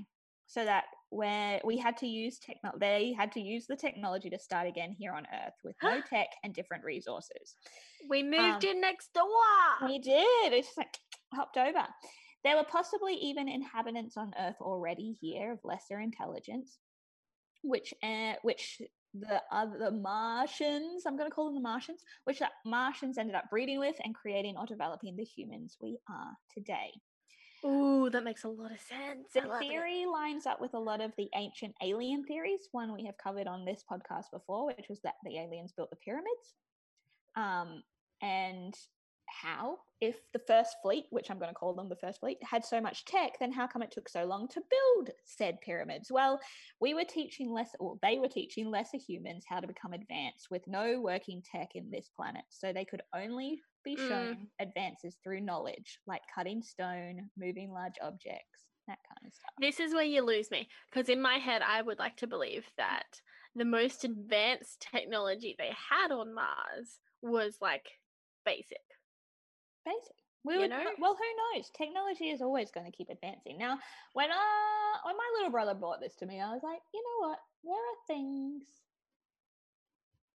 so 0.47 0.64
that 0.64 0.85
where 1.11 1.61
we 1.64 1.76
had 1.76 1.97
to 1.99 2.06
use 2.06 2.38
techno, 2.38 2.73
they 2.79 3.12
had 3.17 3.32
to 3.32 3.41
use 3.41 3.67
the 3.67 3.76
technology 3.76 4.31
to 4.31 4.38
start 4.38 4.67
again 4.67 4.94
here 4.99 5.12
on 5.12 5.26
Earth 5.32 5.55
with 5.64 5.76
no 5.82 6.00
tech 6.11 6.29
and 6.44 6.55
different 6.55 6.85
resources. 6.85 7.54
We 8.09 8.23
moved 8.23 8.64
Um, 8.64 8.71
in 8.71 8.80
next 8.80 9.12
door. 9.14 9.26
We 9.88 9.99
did. 9.99 10.52
It's 10.52 10.69
just 10.69 10.78
like 10.78 10.97
hopped 11.35 11.57
over. 11.57 11.87
There 12.42 12.57
were 12.57 12.64
possibly 12.64 13.14
even 13.14 13.49
inhabitants 13.49 14.16
on 14.16 14.33
Earth 14.38 14.57
already 14.61 15.16
here 15.21 15.52
of 15.52 15.61
lesser 15.64 16.00
intelligence, 16.00 16.78
which 17.62 17.92
uh, 18.02 18.35
which 18.42 18.80
the 19.14 19.43
other 19.50 19.90
Martians, 19.90 21.05
I'm 21.07 21.17
going 21.17 21.29
to 21.29 21.35
call 21.35 21.47
them 21.47 21.55
the 21.55 21.61
Martians, 21.61 22.02
which 22.25 22.38
the 22.38 22.49
Martians 22.64 23.19
ended 23.19 23.35
up 23.35 23.50
breeding 23.50 23.79
with 23.79 23.97
and 24.05 24.14
creating 24.14 24.57
or 24.57 24.67
developing 24.67 25.17
the 25.17 25.25
humans 25.25 25.76
we 25.81 25.99
are 26.09 26.33
today. 26.55 26.93
Ooh, 27.64 28.09
that 28.11 28.25
makes 28.25 28.45
a 28.45 28.49
lot 28.49 28.73
of 28.73 28.81
sense. 28.81 29.33
The 29.35 29.43
love 29.43 29.61
it. 29.62 29.69
theory 29.69 30.07
lines 30.07 30.47
up 30.47 30.61
with 30.61 30.73
a 30.75 30.79
lot 30.79 31.00
of 31.02 31.12
the 31.19 31.29
ancient 31.35 31.75
alien 31.83 32.25
theories, 32.25 32.69
one 32.73 32.93
we 32.93 33.05
have 33.05 33.19
covered 33.19 33.47
on 33.47 33.64
this 33.64 33.85
podcast 33.90 34.31
before, 34.33 34.67
which 34.67 34.87
was 34.88 35.00
that 35.02 35.14
the 35.25 35.38
aliens 35.38 35.73
built 35.76 35.90
the 35.90 35.97
pyramids. 35.97 36.55
Um, 37.37 37.83
and 38.23 38.75
how, 39.43 39.79
if 40.01 40.17
the 40.33 40.41
first 40.47 40.77
fleet, 40.83 41.07
which 41.11 41.31
I'm 41.31 41.39
going 41.39 41.51
to 41.51 41.55
call 41.55 41.75
them 41.75 41.89
the 41.89 41.97
first 41.97 42.21
fleet, 42.21 42.39
had 42.43 42.65
so 42.65 42.81
much 42.81 43.05
tech, 43.05 43.33
then 43.39 43.53
how 43.53 43.67
come 43.67 43.83
it 43.83 43.91
took 43.91 44.09
so 44.09 44.25
long 44.25 44.49
to 44.49 44.63
build 44.71 45.11
said 45.25 45.61
pyramids? 45.61 46.11
Well, 46.11 46.41
we 46.81 46.95
were 46.95 47.05
teaching 47.05 47.53
less, 47.53 47.71
or 47.79 47.99
they 48.03 48.19
were 48.19 48.29
teaching 48.29 48.71
lesser 48.71 48.99
humans 48.99 49.45
how 49.49 49.61
to 49.61 49.67
become 49.67 49.93
advanced 49.93 50.49
with 50.51 50.67
no 50.67 51.01
working 51.01 51.43
tech 51.43 51.71
in 51.75 51.91
this 51.91 52.09
planet. 52.17 52.45
So 52.49 52.73
they 52.73 52.85
could 52.85 53.03
only 53.15 53.61
be 53.85 53.97
Mm. 53.97 54.09
shown 54.09 54.49
advances 54.59 55.17
through 55.23 55.41
knowledge, 55.41 56.01
like 56.07 56.23
cutting 56.35 56.63
stone, 56.63 57.31
moving 57.37 57.71
large 57.71 57.95
objects, 58.03 58.67
that 58.87 58.99
kind 59.09 59.27
of 59.27 59.35
stuff. 59.35 59.53
This 59.59 59.81
is 59.81 59.95
where 59.95 60.03
you 60.05 60.23
lose 60.23 60.51
me 60.51 60.69
because 60.91 61.09
in 61.09 61.21
my 61.21 61.37
head, 61.37 61.63
I 61.63 61.83
would 61.83 61.99
like 61.99 62.17
to 62.19 62.27
believe 62.27 62.67
that 62.77 63.21
the 63.55 63.65
most 63.65 64.05
advanced 64.05 64.87
technology 64.93 65.55
they 65.59 65.73
had 65.91 66.11
on 66.13 66.35
Mars 66.35 67.01
was 67.23 67.59
like 67.61 67.99
basic. 68.45 68.79
Basic. 69.85 70.17
We 70.45 70.55
You 70.55 70.61
would, 70.61 70.71
know? 70.71 70.85
well, 70.99 71.17
who 71.17 71.59
knows? 71.59 71.71
Technology 71.77 72.31
is 72.31 72.41
always 72.41 72.71
going 72.71 72.87
to 72.87 72.97
keep 72.97 73.11
advancing. 73.11 73.59
Now, 73.59 73.79
when 74.15 74.31
uh, 74.31 74.97
when 75.05 75.17
my 75.17 75.31
little 75.37 75.51
brother 75.51 75.75
brought 75.75 76.01
this 76.01 76.17
to 76.17 76.27
me, 76.27 76.41
I 76.41 76.53
was 76.53 76.63
like, 76.63 76.81
you 76.95 77.03
know 77.03 77.29
what? 77.29 77.39
There 77.63 77.75
are 77.75 78.07
things, 78.07 78.65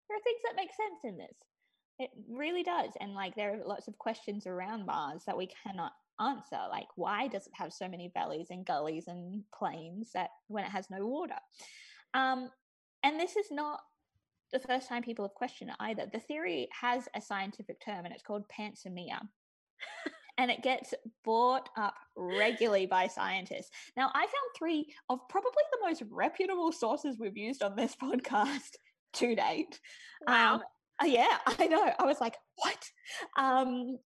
there 0.07 0.17
are 0.17 0.21
things 0.21 0.41
that 0.45 0.55
make 0.55 0.69
sense 0.69 1.03
in 1.03 1.17
this. 1.17 1.35
It 1.97 2.11
really 2.29 2.61
does, 2.61 2.91
and 2.99 3.13
like 3.13 3.35
there 3.35 3.55
are 3.55 3.65
lots 3.65 3.87
of 3.87 3.97
questions 3.97 4.45
around 4.45 4.85
Mars 4.85 5.23
that 5.25 5.37
we 5.37 5.47
cannot 5.63 5.93
answer. 6.19 6.59
Like, 6.69 6.87
why 6.95 7.27
does 7.27 7.47
it 7.47 7.53
have 7.55 7.73
so 7.73 7.87
many 7.87 8.11
valleys 8.13 8.47
and 8.51 8.65
gullies 8.65 9.07
and 9.07 9.43
plains 9.57 10.11
that 10.13 10.29
when 10.47 10.65
it 10.65 10.71
has 10.71 10.89
no 10.89 11.07
water? 11.07 11.39
Um, 12.13 12.49
and 13.03 13.19
this 13.19 13.35
is 13.35 13.47
not 13.49 13.79
the 14.61 14.67
first 14.67 14.87
time 14.87 15.03
people 15.03 15.25
have 15.25 15.33
questioned 15.33 15.69
it 15.71 15.75
either. 15.79 16.05
The 16.11 16.19
theory 16.19 16.67
has 16.79 17.07
a 17.15 17.21
scientific 17.21 17.83
term 17.83 18.05
and 18.05 18.13
it's 18.13 18.23
called 18.23 18.45
panspermia. 18.47 19.19
and 20.37 20.51
it 20.51 20.63
gets 20.63 20.93
brought 21.23 21.69
up 21.77 21.95
regularly 22.15 22.85
by 22.85 23.07
scientists. 23.07 23.69
Now, 23.95 24.11
I 24.13 24.21
found 24.21 24.31
three 24.57 24.93
of 25.09 25.19
probably 25.29 25.63
the 25.71 25.87
most 25.87 26.03
reputable 26.09 26.71
sources 26.71 27.17
we've 27.19 27.37
used 27.37 27.63
on 27.63 27.75
this 27.75 27.95
podcast 28.01 28.71
to 29.13 29.35
date. 29.35 29.79
Wow. 30.27 30.55
Um, 30.55 30.61
yeah, 31.03 31.37
I 31.45 31.67
know. 31.67 31.91
I 31.99 32.05
was 32.05 32.21
like, 32.21 32.35
what? 32.55 32.89
Um, 33.37 33.97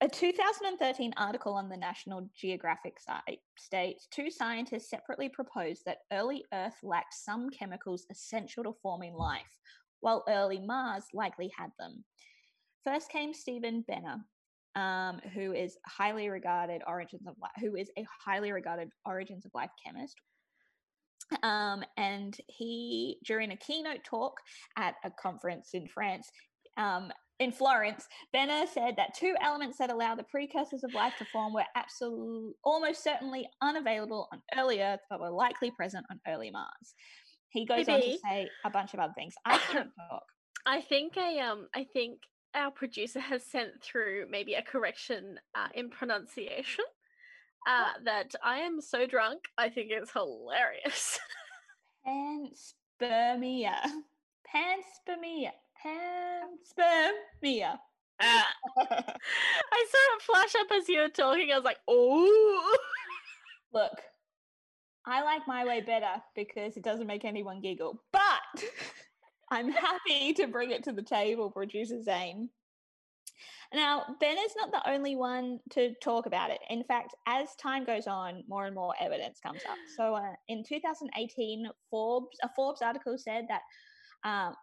a 0.00 0.08
2013 0.08 1.14
article 1.16 1.54
on 1.54 1.68
the 1.68 1.76
National 1.76 2.28
Geographic 2.36 2.98
site 2.98 3.40
states 3.56 4.08
two 4.10 4.30
scientists 4.30 4.90
separately 4.90 5.28
proposed 5.28 5.82
that 5.86 5.98
early 6.12 6.44
Earth 6.52 6.76
lacked 6.82 7.14
some 7.14 7.48
chemicals 7.50 8.06
essential 8.10 8.64
to 8.64 8.72
forming 8.82 9.14
life, 9.14 9.58
while 10.00 10.24
early 10.28 10.58
Mars 10.58 11.04
likely 11.14 11.50
had 11.56 11.70
them. 11.78 12.04
First 12.84 13.08
came 13.08 13.32
Steven 13.32 13.84
Benner, 13.86 14.18
um, 14.74 15.20
who 15.32 15.52
is 15.52 15.78
highly 15.86 16.28
regarded 16.28 16.82
origins 16.86 17.26
of 17.26 17.36
life, 17.40 17.52
who 17.60 17.76
is 17.76 17.90
a 17.96 18.04
highly 18.24 18.52
regarded 18.52 18.90
origins 19.06 19.46
of 19.46 19.52
life 19.54 19.70
chemist. 19.84 20.16
Um, 21.42 21.82
and 21.96 22.36
he, 22.48 23.18
during 23.24 23.52
a 23.52 23.56
keynote 23.56 24.04
talk 24.04 24.34
at 24.76 24.96
a 25.04 25.10
conference 25.10 25.70
in 25.72 25.86
France, 25.88 26.28
um, 26.76 27.10
in 27.40 27.50
Florence, 27.50 28.06
Benner 28.32 28.66
said 28.72 28.94
that 28.96 29.14
two 29.14 29.34
elements 29.42 29.78
that 29.78 29.90
allow 29.90 30.14
the 30.14 30.22
precursors 30.22 30.84
of 30.84 30.94
life 30.94 31.14
to 31.18 31.24
form 31.26 31.52
were 31.52 31.64
absolutely, 31.74 32.52
almost 32.64 33.02
certainly 33.02 33.48
unavailable 33.60 34.28
on 34.32 34.40
early 34.56 34.80
Earth, 34.80 35.00
but 35.10 35.20
were 35.20 35.30
likely 35.30 35.70
present 35.72 36.06
on 36.10 36.20
early 36.28 36.50
Mars. 36.50 36.94
He 37.48 37.66
goes 37.66 37.88
on 37.88 38.00
to 38.00 38.18
say 38.18 38.48
a 38.64 38.70
bunch 38.70 38.94
of 38.94 39.00
other 39.00 39.12
things. 39.16 39.34
I 39.44 39.58
can't 39.58 39.90
talk. 40.10 40.22
I 40.66 40.80
think 40.80 41.16
a 41.16 41.40
um 41.40 41.68
I 41.74 41.84
think 41.92 42.18
our 42.54 42.70
producer 42.70 43.20
has 43.20 43.44
sent 43.44 43.82
through 43.82 44.26
maybe 44.30 44.54
a 44.54 44.62
correction 44.62 45.38
uh, 45.54 45.68
in 45.74 45.90
pronunciation. 45.90 46.84
Uh, 47.66 47.92
that 48.04 48.34
I 48.44 48.58
am 48.58 48.82
so 48.82 49.06
drunk, 49.06 49.40
I 49.56 49.70
think 49.70 49.88
it's 49.90 50.12
hilarious. 50.12 51.18
Panspermia. 52.06 53.76
Panspermia. 54.54 55.52
Panspermia. 55.84 57.78
Ah. 58.20 58.48
I 58.78 59.86
saw 59.90 60.16
it 60.16 60.22
flash 60.22 60.54
up 60.60 60.68
as 60.72 60.88
you 60.88 61.00
were 61.00 61.08
talking. 61.08 61.50
I 61.52 61.56
was 61.56 61.64
like, 61.64 61.80
oh. 61.88 62.76
Look, 63.72 64.00
I 65.06 65.22
like 65.22 65.42
my 65.46 65.64
way 65.64 65.80
better 65.80 66.22
because 66.34 66.76
it 66.76 66.84
doesn't 66.84 67.06
make 67.06 67.24
anyone 67.24 67.60
giggle, 67.60 68.00
but 68.12 68.64
I'm 69.50 69.70
happy 69.70 70.32
to 70.34 70.46
bring 70.46 70.70
it 70.70 70.84
to 70.84 70.92
the 70.92 71.02
table, 71.02 71.50
producer 71.50 72.02
Zane. 72.02 72.48
Now, 73.72 74.04
Ben 74.20 74.36
is 74.38 74.54
not 74.56 74.70
the 74.70 74.88
only 74.88 75.16
one 75.16 75.58
to 75.70 75.94
talk 76.02 76.26
about 76.26 76.50
it. 76.50 76.60
In 76.70 76.84
fact, 76.84 77.14
as 77.26 77.54
time 77.56 77.84
goes 77.84 78.06
on, 78.06 78.44
more 78.46 78.66
and 78.66 78.74
more 78.74 78.94
evidence 79.00 79.40
comes 79.40 79.62
up. 79.68 79.76
So, 79.96 80.14
uh, 80.14 80.34
in 80.48 80.62
2018, 80.62 81.68
Forbes 81.90 82.38
a 82.42 82.48
Forbes 82.54 82.82
article 82.82 83.18
said 83.18 83.46
that, 83.48 83.62
um, 84.28 84.54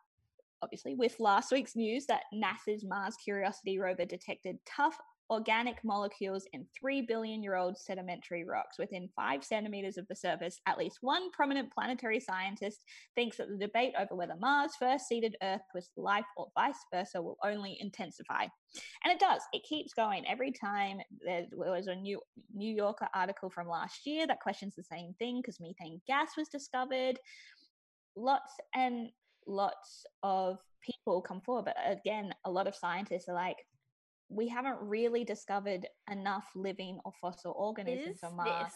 obviously, 0.61 0.95
with 0.95 1.19
last 1.19 1.51
week's 1.51 1.75
news, 1.75 2.05
that 2.07 2.23
NASA's 2.33 2.83
Mars 2.85 3.15
Curiosity 3.23 3.79
rover 3.79 4.05
detected 4.05 4.57
tough 4.65 4.97
organic 5.31 5.77
molecules 5.85 6.45
in 6.51 6.65
three 6.77 7.01
billion 7.01 7.41
year 7.41 7.55
old 7.55 7.77
sedimentary 7.77 8.43
rocks 8.43 8.77
within 8.77 9.09
five 9.15 9.43
centimeters 9.43 9.97
of 9.97 10.05
the 10.09 10.15
surface. 10.15 10.59
At 10.67 10.77
least 10.77 10.97
one 10.99 11.31
prominent 11.31 11.73
planetary 11.73 12.19
scientist 12.19 12.83
thinks 13.15 13.37
that 13.37 13.47
the 13.47 13.57
debate 13.57 13.93
over 13.97 14.13
whether 14.13 14.35
Mars 14.35 14.73
first 14.77 15.07
seeded 15.07 15.37
Earth 15.41 15.61
with 15.73 15.87
life 15.95 16.25
or 16.35 16.47
vice 16.53 16.83
versa 16.93 17.21
will 17.21 17.37
only 17.45 17.77
intensify. 17.79 18.43
And 19.03 19.13
it 19.13 19.19
does. 19.19 19.41
It 19.53 19.63
keeps 19.67 19.93
going. 19.93 20.25
Every 20.27 20.51
time 20.51 20.99
there 21.25 21.45
was 21.53 21.87
a 21.87 21.95
new 21.95 22.19
New 22.53 22.73
Yorker 22.73 23.07
article 23.15 23.49
from 23.49 23.69
last 23.69 24.05
year 24.05 24.27
that 24.27 24.41
questions 24.41 24.75
the 24.75 24.83
same 24.83 25.13
thing 25.17 25.39
because 25.41 25.61
methane 25.61 26.01
gas 26.07 26.31
was 26.37 26.49
discovered. 26.49 27.17
Lots 28.17 28.51
and 28.75 29.07
lots 29.47 30.05
of 30.23 30.59
people 30.81 31.21
come 31.21 31.41
forward, 31.41 31.65
but 31.65 31.75
again, 31.85 32.33
a 32.45 32.51
lot 32.51 32.67
of 32.67 32.75
scientists 32.75 33.27
are 33.29 33.35
like, 33.35 33.57
we 34.29 34.47
haven't 34.47 34.77
really 34.81 35.23
discovered 35.25 35.85
enough 36.09 36.45
living 36.55 36.99
or 37.05 37.11
fossil 37.19 37.53
organisms 37.57 38.17
Is 38.17 38.23
on 38.23 38.35
Mars. 38.37 38.71
this 38.71 38.73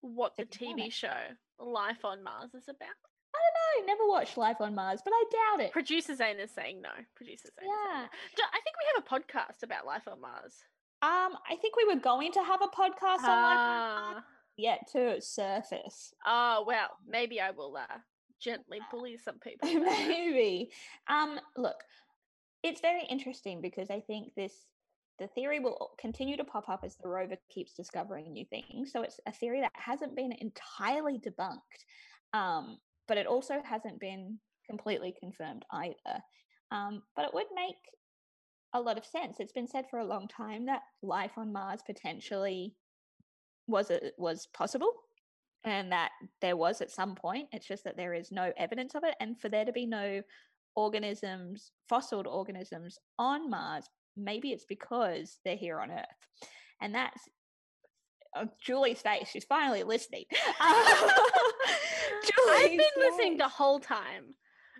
what 0.00 0.36
the 0.36 0.44
TV 0.44 0.90
show 0.92 1.12
Life 1.60 2.04
on 2.04 2.22
Mars 2.22 2.54
is 2.54 2.64
about? 2.68 2.88
I 3.34 3.38
don't 3.38 3.86
know. 3.86 3.92
Never 3.92 4.08
watched 4.08 4.36
Life 4.38 4.56
on 4.60 4.74
Mars, 4.74 5.00
but 5.04 5.12
I 5.14 5.24
doubt 5.30 5.66
it. 5.66 5.72
Producer 5.72 6.14
Zane 6.14 6.38
is 6.38 6.50
saying 6.52 6.80
no. 6.80 6.88
Producer 7.16 7.48
Zane 7.58 7.68
is 7.68 7.74
saying 7.76 7.86
Yeah. 7.90 8.06
no. 8.38 8.44
I 8.52 8.60
think 8.62 8.76
we 8.78 8.94
have 8.94 9.04
a 9.04 9.08
podcast 9.08 9.62
about 9.62 9.84
Life 9.86 10.08
on 10.08 10.20
Mars. 10.20 10.54
Um, 11.02 11.36
I 11.48 11.56
think 11.60 11.76
we 11.76 11.84
were 11.84 12.00
going 12.00 12.32
to 12.32 12.42
have 12.42 12.62
a 12.62 12.66
podcast 12.68 13.24
on 13.24 13.42
Life 13.42 13.58
on 13.58 14.02
Mars 14.12 14.16
Ah. 14.18 14.24
yet 14.56 14.80
to 14.92 15.20
surface. 15.20 16.14
Oh, 16.24 16.64
well, 16.66 16.88
maybe 17.06 17.40
I 17.40 17.50
will 17.50 17.76
uh, 17.76 17.98
gently 18.40 18.80
bully 18.90 19.18
some 19.18 19.38
people. 19.42 19.72
Maybe. 19.72 20.70
Um, 21.08 21.38
look, 21.56 21.76
it's 22.62 22.80
very 22.80 23.04
interesting 23.08 23.60
because 23.60 23.90
I 23.90 24.00
think 24.00 24.34
this 24.34 24.52
the 25.18 25.28
theory 25.28 25.58
will 25.58 25.90
continue 25.98 26.36
to 26.36 26.44
pop 26.44 26.68
up 26.68 26.82
as 26.84 26.96
the 26.96 27.08
rover 27.08 27.36
keeps 27.50 27.72
discovering 27.74 28.32
new 28.32 28.44
things. 28.44 28.92
So 28.92 29.02
it's 29.02 29.18
a 29.26 29.32
theory 29.32 29.60
that 29.60 29.72
hasn't 29.74 30.14
been 30.14 30.32
entirely 30.32 31.18
debunked, 31.18 31.58
um, 32.34 32.78
but 33.08 33.18
it 33.18 33.26
also 33.26 33.60
hasn't 33.64 33.98
been 33.98 34.38
completely 34.68 35.14
confirmed 35.18 35.64
either. 35.72 36.22
Um, 36.70 37.02
but 37.16 37.24
it 37.24 37.34
would 37.34 37.46
make 37.52 37.74
a 38.74 38.80
lot 38.80 38.98
of 38.98 39.04
sense. 39.04 39.38
It's 39.40 39.52
been 39.52 39.66
said 39.66 39.86
for 39.90 39.98
a 39.98 40.04
long 40.04 40.28
time 40.28 40.66
that 40.66 40.82
life 41.02 41.32
on 41.36 41.52
Mars 41.52 41.80
potentially 41.84 42.76
was 43.66 43.90
a, 43.90 44.12
was 44.18 44.46
possible 44.54 44.92
and 45.64 45.92
that 45.92 46.10
there 46.40 46.56
was 46.56 46.80
at 46.80 46.90
some 46.90 47.14
point. 47.14 47.48
It's 47.52 47.66
just 47.66 47.84
that 47.84 47.96
there 47.96 48.14
is 48.14 48.32
no 48.32 48.52
evidence 48.56 48.94
of 48.94 49.04
it, 49.04 49.14
and 49.20 49.38
for 49.40 49.48
there 49.48 49.64
to 49.64 49.72
be 49.72 49.86
no 49.86 50.22
organisms, 50.74 51.70
fossil 51.88 52.26
organisms 52.28 52.98
on 53.18 53.50
Mars, 53.50 53.88
maybe 54.16 54.52
it's 54.52 54.64
because 54.64 55.38
they're 55.44 55.56
here 55.56 55.80
on 55.80 55.90
Earth, 55.90 56.06
and 56.80 56.94
that's 56.94 57.20
uh, 58.36 58.46
Julie's 58.60 59.00
face. 59.00 59.28
She's 59.30 59.44
finally 59.44 59.82
listening. 59.82 60.24
I've 60.60 61.10
been 62.70 62.80
listening 62.96 63.38
the 63.38 63.48
whole 63.48 63.80
time. 63.80 64.34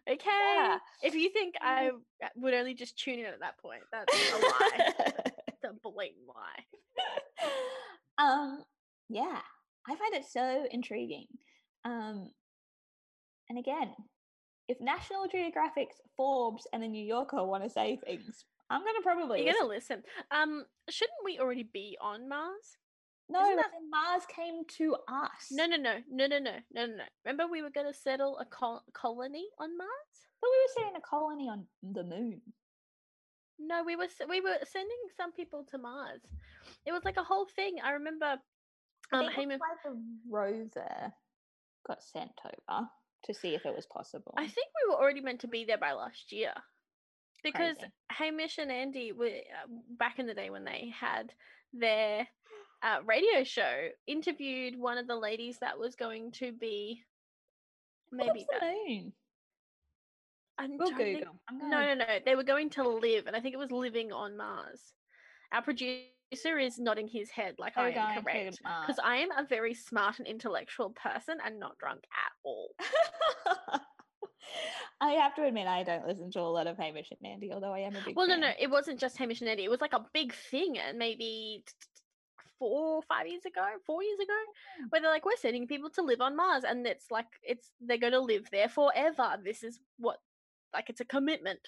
Okay. 0.08 0.30
Yeah. 0.56 0.78
If 1.02 1.14
you 1.14 1.30
think 1.30 1.54
I 1.60 1.90
uh, 2.22 2.28
would 2.36 2.54
only 2.54 2.74
just 2.74 2.96
tune 2.98 3.18
in 3.18 3.26
at 3.26 3.40
that 3.40 3.58
point, 3.58 3.82
that's 3.92 4.32
a 4.32 4.36
lie. 4.36 4.92
it's 5.48 5.64
a 5.64 5.72
blatant 5.82 6.26
lie. 6.26 6.64
um, 8.24 8.64
yeah, 9.08 9.40
I 9.88 9.96
find 9.96 10.14
it 10.14 10.24
so 10.30 10.66
intriguing. 10.70 11.26
Um, 11.84 12.30
and 13.48 13.58
again, 13.58 13.94
if 14.68 14.80
National 14.80 15.26
Geographic's 15.26 15.96
Forbes 16.16 16.66
and 16.72 16.82
the 16.82 16.88
New 16.88 17.04
Yorker 17.04 17.42
want 17.44 17.64
to 17.64 17.70
say 17.70 17.98
things, 18.04 18.44
I'm 18.70 18.82
gonna 18.82 19.00
probably 19.02 19.44
you're 19.44 19.54
gonna 19.54 19.68
listen. 19.68 20.02
Um, 20.30 20.64
shouldn't 20.90 21.24
we 21.24 21.38
already 21.38 21.66
be 21.72 21.96
on 22.00 22.28
Mars? 22.28 22.76
No, 23.30 23.56
that... 23.56 23.70
Mars 23.90 24.22
came 24.34 24.62
to 24.78 24.96
us. 25.08 25.48
No, 25.50 25.66
no, 25.66 25.76
no, 25.76 25.96
no, 26.10 26.26
no, 26.26 26.38
no, 26.38 26.52
no, 26.72 26.86
no. 26.86 27.04
Remember, 27.24 27.50
we 27.50 27.62
were 27.62 27.70
gonna 27.70 27.94
settle 27.94 28.38
a 28.38 28.44
col- 28.44 28.84
colony 28.92 29.46
on 29.58 29.76
Mars. 29.76 29.88
But 30.40 30.50
we 30.50 30.58
were 30.62 30.84
setting 30.84 30.96
a 30.96 31.08
colony 31.08 31.48
on 31.48 31.66
the 31.82 32.04
moon. 32.04 32.40
No, 33.58 33.82
we 33.84 33.96
were 33.96 34.08
we 34.28 34.40
were 34.40 34.58
sending 34.70 34.98
some 35.16 35.32
people 35.32 35.64
to 35.70 35.78
Mars. 35.78 36.20
It 36.86 36.92
was 36.92 37.04
like 37.04 37.16
a 37.16 37.24
whole 37.24 37.46
thing. 37.46 37.76
I 37.82 37.92
remember 37.92 38.36
I 39.12 39.16
Um, 39.18 39.24
think 39.26 39.34
Hamish, 39.36 39.60
why 39.60 39.74
the 39.84 40.02
rover 40.28 41.12
got 41.86 42.02
sent 42.02 42.32
over 42.44 42.88
to 43.24 43.34
see 43.34 43.54
if 43.54 43.64
it 43.66 43.74
was 43.74 43.86
possible. 43.86 44.34
I 44.36 44.46
think 44.46 44.68
we 44.84 44.90
were 44.90 45.00
already 45.00 45.20
meant 45.20 45.40
to 45.40 45.48
be 45.48 45.64
there 45.64 45.78
by 45.78 45.92
last 45.92 46.30
year, 46.32 46.52
because 47.42 47.76
Crazy. 47.78 47.92
Hamish 48.10 48.58
and 48.58 48.70
Andy 48.70 49.12
were 49.12 49.26
uh, 49.28 49.66
back 49.98 50.18
in 50.18 50.26
the 50.26 50.34
day 50.34 50.50
when 50.50 50.64
they 50.64 50.92
had 50.98 51.32
their 51.72 52.28
uh, 52.82 53.00
radio 53.04 53.44
show 53.44 53.88
interviewed 54.06 54.78
one 54.78 54.98
of 54.98 55.06
the 55.06 55.16
ladies 55.16 55.58
that 55.60 55.78
was 55.78 55.96
going 55.96 56.30
to 56.32 56.52
be 56.52 57.02
maybe 58.12 58.30
was 58.30 58.46
the 58.50 58.58
that. 58.60 58.74
moon? 58.88 59.12
I 60.58 60.66
We'll 60.66 60.88
don't 60.88 60.96
think- 60.96 61.18
Google. 61.20 61.40
I'm 61.48 61.58
No, 61.70 61.80
no, 61.80 61.94
no. 61.94 62.18
They 62.24 62.34
were 62.36 62.42
going 62.44 62.70
to 62.70 62.86
live, 62.88 63.26
and 63.26 63.34
I 63.36 63.40
think 63.40 63.54
it 63.54 63.58
was 63.58 63.70
living 63.70 64.12
on 64.12 64.36
Mars. 64.36 64.92
Our 65.52 65.62
producer 65.62 66.04
is 66.30 66.78
nodding 66.78 67.08
his 67.08 67.30
head 67.30 67.54
like 67.58 67.76
I 67.76 67.90
am 67.90 68.22
correct. 68.22 68.58
Because 68.62 68.98
I 69.02 69.16
am 69.16 69.30
a 69.32 69.44
very 69.46 69.74
smart 69.74 70.18
and 70.18 70.26
intellectual 70.28 70.90
person 70.90 71.38
and 71.44 71.58
not 71.58 71.78
drunk 71.78 72.04
at 72.12 72.32
all. 72.44 72.70
I 75.00 75.12
have 75.12 75.34
to 75.36 75.44
admit, 75.44 75.66
I 75.68 75.84
don't 75.84 76.06
listen 76.06 76.30
to 76.32 76.40
a 76.40 76.42
lot 76.42 76.66
of 76.66 76.76
Hamish 76.76 77.10
and 77.12 77.30
Andy, 77.32 77.52
although 77.52 77.72
I 77.72 77.80
am 77.80 77.94
a 77.94 78.00
big 78.04 78.16
Well, 78.16 78.26
no, 78.26 78.34
fan. 78.34 78.40
no, 78.40 78.50
it 78.58 78.68
wasn't 78.70 78.98
just 78.98 79.16
Hamish 79.16 79.40
and 79.40 79.48
Andy. 79.48 79.64
It 79.64 79.70
was 79.70 79.80
like 79.80 79.92
a 79.92 80.04
big 80.12 80.34
thing, 80.50 80.76
and 80.78 80.98
maybe 80.98 81.62
t- 81.66 81.72
t- 81.80 82.42
four, 82.58 83.02
five 83.02 83.28
years 83.28 83.44
ago, 83.44 83.64
four 83.86 84.02
years 84.02 84.18
ago, 84.18 84.32
Mm. 84.82 84.86
where 84.90 85.00
they're 85.00 85.10
like, 85.10 85.24
we're 85.24 85.36
sending 85.36 85.68
people 85.68 85.90
to 85.90 86.02
live 86.02 86.20
on 86.20 86.34
Mars, 86.34 86.64
and 86.64 86.84
it's 86.86 87.10
like 87.10 87.26
it's 87.42 87.70
they're 87.80 87.98
going 87.98 88.12
to 88.14 88.20
live 88.20 88.48
there 88.50 88.68
forever. 88.68 89.36
This 89.44 89.62
is 89.62 89.78
what 89.98 90.18
like 90.74 90.90
it's 90.90 91.00
a 91.00 91.04
commitment. 91.04 91.60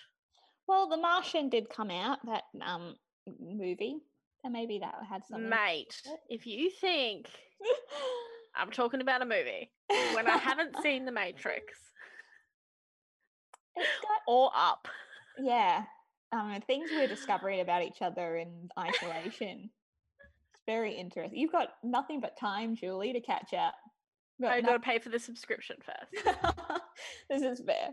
Well, 0.67 0.89
The 0.89 0.97
Martian 0.97 1.49
did 1.51 1.69
come 1.71 1.91
out, 1.91 2.19
that 2.27 2.45
um 2.63 2.97
movie. 3.39 3.99
And 4.45 4.53
maybe 4.53 4.79
that 4.79 4.95
had 5.09 5.25
something. 5.27 5.49
Mate, 5.49 6.01
if 6.29 6.47
you 6.47 6.71
think 6.71 7.27
I'm 8.57 8.71
talking 8.71 9.01
about 9.01 9.23
a 9.23 9.27
movie 9.27 9.71
when 10.15 10.27
I 10.27 10.37
haven't 10.37 10.77
seen 10.83 11.05
The 11.05 11.13
Matrix 11.13 11.79
It's 13.77 13.89
got 14.03 14.23
or 14.27 14.51
Up, 14.57 14.89
yeah. 15.39 15.85
Um, 16.33 16.61
things 16.67 16.91
we're 16.93 17.09
discovering 17.09 17.61
about 17.61 17.83
each 17.83 18.03
other 18.03 18.37
in 18.37 18.69
isolation. 18.79 19.71
It's 20.55 20.63
very 20.65 20.95
interesting. 20.95 21.39
You've 21.39 21.53
got 21.53 21.71
nothing 21.83 22.21
but 22.21 22.39
time, 22.39 22.77
Julie, 22.77 23.13
to 23.13 23.21
catch 23.21 23.53
up. 23.53 23.75
Got 24.41 24.53
I 24.53 24.61
no- 24.61 24.69
got 24.69 24.73
to 24.75 24.81
pay 24.81 24.99
for 24.99 25.09
the 25.09 25.19
subscription 25.19 25.77
first. 25.85 26.25
this 27.31 27.43
is 27.43 27.61
fair. 27.67 27.91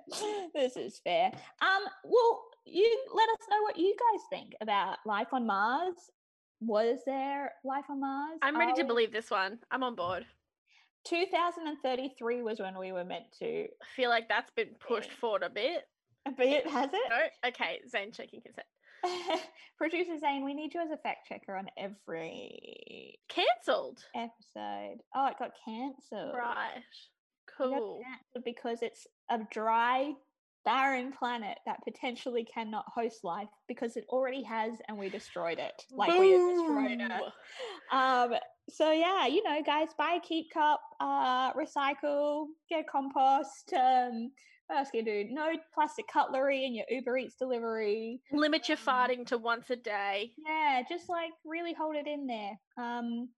This 0.53 0.77
is 0.77 0.99
fair. 1.03 1.31
Um, 1.61 1.83
well, 2.05 2.43
you 2.65 3.05
let 3.13 3.29
us 3.29 3.47
know 3.49 3.61
what 3.63 3.77
you 3.77 3.95
guys 3.95 4.21
think 4.29 4.53
about 4.61 4.97
life 5.05 5.27
on 5.33 5.45
Mars. 5.47 5.95
Was 6.59 6.99
there 7.05 7.53
life 7.63 7.85
on 7.89 7.99
Mars? 8.01 8.39
I'm 8.41 8.57
ready 8.57 8.71
Are 8.71 8.75
to 8.75 8.83
oh. 8.83 8.87
believe 8.87 9.11
this 9.11 9.29
one. 9.29 9.59
I'm 9.71 9.83
on 9.83 9.95
board. 9.95 10.25
2033 11.07 12.41
was 12.41 12.59
when 12.59 12.77
we 12.77 12.91
were 12.91 13.05
meant 13.05 13.25
to. 13.39 13.63
I 13.65 13.85
feel 13.95 14.09
like 14.09 14.27
that's 14.27 14.51
been 14.51 14.75
pushed 14.79 15.11
forward 15.11 15.43
a 15.43 15.49
bit. 15.49 15.83
A 16.27 16.31
bit, 16.31 16.67
has 16.67 16.89
it. 16.91 16.99
No? 17.09 17.49
Okay, 17.49 17.79
Zane 17.89 18.11
checking 18.11 18.41
his 18.45 18.55
head. 18.55 19.39
Producer 19.77 20.17
Zane, 20.19 20.43
we 20.43 20.53
need 20.53 20.73
you 20.73 20.81
as 20.81 20.91
a 20.91 20.97
fact 20.97 21.27
checker 21.27 21.55
on 21.55 21.67
every 21.77 23.19
Cancelled. 23.29 23.99
episode. 24.15 24.97
Oh, 25.15 25.27
it 25.27 25.39
got 25.39 25.51
cancelled. 25.63 26.35
Right. 26.35 26.77
It 26.77 26.83
got 27.57 27.69
Cool. 27.69 28.01
because 28.43 28.81
it's 28.81 29.07
a 29.31 29.39
dry, 29.51 30.13
barren 30.65 31.11
planet 31.11 31.57
that 31.65 31.77
potentially 31.83 32.43
cannot 32.45 32.85
host 32.93 33.23
life 33.23 33.47
because 33.67 33.95
it 33.97 34.05
already 34.09 34.43
has, 34.43 34.73
and 34.87 34.97
we 34.97 35.09
destroyed 35.09 35.59
it. 35.59 35.83
Like 35.91 36.17
we 36.17 36.31
had 36.31 36.55
destroyed 36.55 36.97
Boom. 36.99 37.11
Earth. 37.11 37.33
Um. 37.91 38.33
So 38.69 38.91
yeah, 38.91 39.27
you 39.27 39.43
know, 39.43 39.61
guys, 39.65 39.89
buy 39.97 40.17
a 40.17 40.27
keep 40.27 40.51
cup, 40.53 40.81
uh, 40.99 41.53
recycle, 41.53 42.47
get 42.69 42.85
compost. 42.89 43.73
Um, 43.73 44.31
what 44.67 44.79
else 44.79 44.91
can 44.91 45.05
you 45.05 45.23
do? 45.23 45.33
No 45.33 45.53
plastic 45.73 46.05
cutlery 46.11 46.65
in 46.65 46.75
your 46.75 46.85
Uber 46.89 47.17
Eats 47.17 47.35
delivery. 47.39 48.19
Limit 48.33 48.67
your 48.67 48.77
Um, 48.77 48.83
farting 48.83 49.25
to 49.27 49.37
once 49.37 49.69
a 49.69 49.77
day. 49.77 50.33
Yeah, 50.45 50.81
just 50.89 51.07
like 51.07 51.31
really 51.45 51.73
hold 51.73 51.95
it 51.95 52.07
in 52.07 52.27
there. 52.27 52.59
Um, 52.77 53.29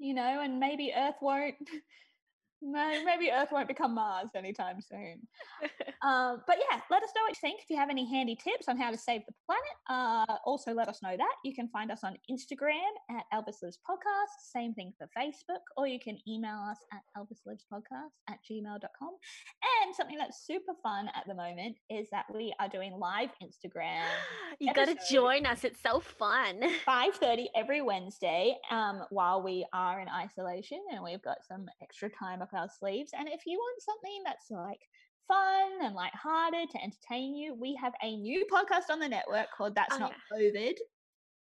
you 0.00 0.14
know, 0.14 0.40
and 0.40 0.58
maybe 0.58 0.92
Earth 0.96 1.16
won't. 1.22 1.54
No, 2.60 3.04
maybe 3.04 3.30
Earth 3.30 3.50
won't 3.52 3.68
become 3.68 3.94
Mars 3.94 4.30
anytime 4.34 4.80
soon. 4.80 5.26
Um, 6.00 6.42
but 6.46 6.58
yeah, 6.58 6.78
let 6.92 7.02
us 7.02 7.10
know 7.16 7.22
what 7.22 7.30
you 7.30 7.40
think. 7.40 7.60
If 7.60 7.70
you 7.70 7.76
have 7.76 7.90
any 7.90 8.08
handy 8.08 8.36
tips 8.36 8.68
on 8.68 8.78
how 8.78 8.92
to 8.92 8.96
save 8.96 9.22
the 9.26 9.34
planet, 9.44 9.64
uh, 9.90 10.36
also 10.44 10.72
let 10.72 10.88
us 10.88 11.02
know 11.02 11.16
that. 11.16 11.34
You 11.44 11.52
can 11.54 11.68
find 11.70 11.90
us 11.90 12.04
on 12.04 12.16
Instagram 12.30 12.78
at 13.10 13.24
Elvis 13.34 13.62
Lives 13.64 13.80
Podcast. 13.88 14.52
Same 14.52 14.74
thing 14.74 14.92
for 14.96 15.08
Facebook, 15.18 15.58
or 15.76 15.88
you 15.88 15.98
can 15.98 16.16
email 16.28 16.64
us 16.70 16.78
at 16.92 17.00
Elvis 17.16 17.40
Lives 17.46 17.64
Podcast 17.72 18.14
at 18.28 18.38
gmail.com. 18.48 19.10
And 19.82 19.94
something 19.94 20.16
that's 20.16 20.46
super 20.46 20.74
fun 20.84 21.08
at 21.16 21.24
the 21.26 21.34
moment 21.34 21.76
is 21.90 22.06
that 22.12 22.26
we 22.32 22.54
are 22.60 22.68
doing 22.68 22.92
live 22.92 23.30
Instagram 23.42 24.04
you 24.60 24.72
got 24.72 24.86
to 24.86 24.96
join 25.10 25.46
us. 25.46 25.64
It's 25.64 25.80
so 25.82 26.00
fun. 26.00 26.60
5.30 26.88 27.46
every 27.56 27.82
wednesday 27.82 28.56
um, 28.70 29.02
while 29.10 29.42
we 29.42 29.66
are 29.72 30.00
in 30.00 30.08
isolation 30.08 30.78
and 30.92 31.02
we've 31.02 31.22
got 31.22 31.38
some 31.46 31.66
extra 31.82 32.08
time 32.10 32.42
up 32.52 32.58
our 32.58 32.68
sleeves 32.78 33.10
and 33.18 33.28
if 33.28 33.40
you 33.46 33.58
want 33.58 33.82
something 33.82 34.22
that's 34.24 34.50
like 34.50 34.80
fun 35.26 35.84
and 35.84 35.94
light-hearted 35.94 36.70
to 36.70 36.78
entertain 36.82 37.34
you 37.36 37.54
we 37.54 37.74
have 37.80 37.92
a 38.02 38.16
new 38.16 38.46
podcast 38.52 38.90
on 38.90 38.98
the 38.98 39.08
network 39.08 39.46
called 39.56 39.74
that's 39.74 39.94
Oh, 39.96 39.98
not 39.98 40.12
covid. 40.32 40.74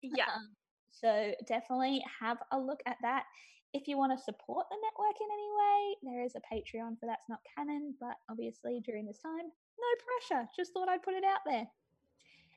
Yeah. 0.02 0.24
um, 0.34 0.48
so 0.90 1.32
definitely 1.46 2.02
have 2.20 2.38
a 2.52 2.58
look 2.58 2.80
at 2.86 2.96
that. 3.02 3.24
If 3.72 3.86
you 3.86 3.96
want 3.96 4.16
to 4.18 4.24
support 4.24 4.66
the 4.70 4.76
network 4.82 5.16
in 5.20 5.28
any 5.32 5.48
way 5.60 5.80
there 6.02 6.24
is 6.24 6.34
a 6.34 6.40
patreon 6.52 6.98
for 6.98 7.06
that's 7.06 7.28
not 7.28 7.38
canon 7.56 7.94
but 8.00 8.16
obviously 8.30 8.80
during 8.84 9.06
this 9.06 9.20
time 9.22 9.46
no 9.46 9.90
pressure 10.02 10.48
just 10.56 10.72
thought 10.72 10.88
i'd 10.88 11.02
put 11.02 11.14
it 11.14 11.24
out 11.24 11.40
there. 11.46 11.66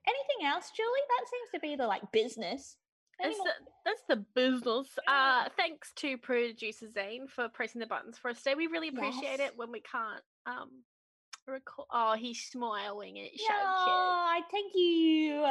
Anything 0.08 0.46
else 0.52 0.72
julie? 0.76 1.06
That 1.20 1.30
seems 1.30 1.50
to 1.54 1.60
be 1.60 1.76
the 1.76 1.86
like 1.88 2.02
business. 2.12 2.32
Any 2.34 2.52
That's 2.62 2.74
more- 2.74 2.83
the, 3.38 3.52
that's 3.86 4.04
the 4.10 4.18
business. 4.36 4.88
Yeah. 5.08 5.44
Uh, 5.46 5.50
thanks 5.58 5.92
to 5.98 6.18
producer 6.18 6.90
Zane 6.92 7.28
for 7.28 7.50
pressing 7.50 7.80
the 7.80 7.88
buttons 7.88 8.18
for 8.18 8.30
us 8.32 8.38
today. 8.42 8.56
We 8.56 8.68
really 8.68 8.90
appreciate 8.90 9.40
Yes. 9.40 9.52
it 9.52 9.54
when 9.58 9.72
we 9.72 9.82
can't 9.82 10.22
um 10.46 10.70
record. 11.48 11.88
Oh, 11.92 12.16
he's 12.16 12.42
smiling 12.42 13.18
and 13.18 13.28
it's 13.34 13.46
so 13.46 13.54
yeah, 13.54 14.40
thank 14.52 14.74
you. 14.76 15.44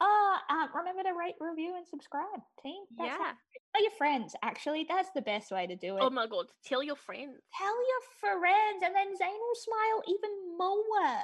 Uh, 0.00 0.04
um, 0.50 0.68
remember 0.74 1.02
to 1.02 1.14
rate, 1.18 1.34
review, 1.40 1.74
and 1.76 1.86
subscribe, 1.86 2.40
team. 2.62 2.84
That's 2.96 3.10
how- 3.10 3.18
Yeah. 3.24 3.32
Tell 3.74 3.82
your 3.82 3.92
friends. 3.98 4.34
Actually, 4.42 4.86
that's 4.88 5.10
the 5.14 5.20
best 5.22 5.50
way 5.50 5.66
to 5.66 5.76
do 5.76 5.96
it. 5.96 6.00
Oh 6.02 6.08
my 6.10 6.26
god, 6.26 6.46
tell 6.64 6.82
your 6.82 6.96
friends. 6.96 7.42
Tell 7.58 7.76
your 7.76 8.02
friends, 8.40 8.82
and 8.84 8.94
then 8.94 9.14
Zane 9.16 9.28
will 9.28 9.54
smile 9.54 10.02
even 10.08 10.56
more. 10.56 11.18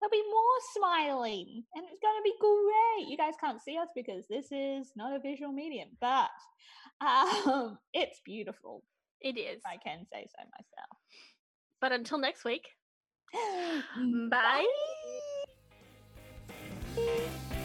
There'll 0.00 0.10
be 0.10 0.22
more 0.30 0.60
smiling, 0.74 1.64
and 1.74 1.84
it's 1.90 2.00
going 2.00 2.18
to 2.18 2.22
be 2.22 2.34
great. 2.40 3.08
You 3.08 3.16
guys 3.16 3.34
can't 3.40 3.62
see 3.62 3.78
us 3.78 3.88
because 3.94 4.26
this 4.28 4.46
is 4.50 4.92
not 4.96 5.14
a 5.14 5.18
visual 5.18 5.52
medium, 5.52 5.88
but 6.00 6.28
um, 7.00 7.78
it's 7.94 8.20
beautiful. 8.24 8.82
It 9.20 9.38
is. 9.38 9.62
I 9.66 9.76
can 9.76 10.04
say 10.12 10.26
so 10.28 10.44
myself. 10.44 10.98
But 11.80 11.92
until 11.92 12.18
next 12.18 12.44
week, 12.44 12.68
Bye. 14.30 14.66
bye. 16.96 17.60